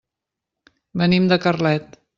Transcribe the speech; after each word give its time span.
Venim 1.03 1.31
de 1.33 1.41
Carlet. 1.47 2.01